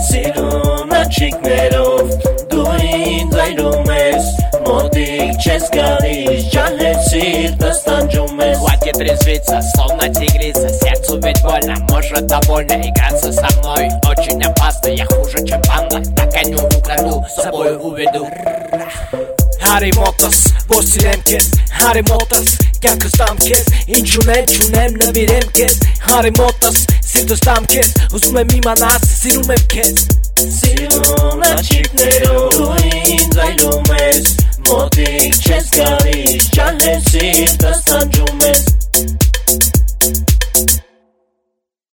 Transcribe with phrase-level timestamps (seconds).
[0.00, 2.12] Սիրուն աչիկներով
[2.50, 4.30] դու ինձ այրում ես
[4.66, 12.26] Մոտիկ չես գալիս ջահել սիրտս տանջում ես Хватит резвиться, словно тигрица Сердцу ведь больно, может
[12.26, 18.26] довольно играться со мной Очень опасно, я хуже, чем панда Догоню, украду, с собой уведу
[19.66, 21.46] Հարի մոտս, որ սիրեմ քեզ
[21.82, 27.89] Հարի մոտս, կյանքս տամ քեզ Ինչ ունեմ, չունեմ, նվիրեմ քեզ Հարի մոտս, Սիրտը ստամ կես,
[28.17, 30.05] ուսում եմ իմանաս, սիրում եմ կես
[30.57, 34.31] Սիրում աչիքներով ինձ այլում ես,
[34.69, 38.80] մոտիկ չես գարիս, ճահես սիրտը սանջում ես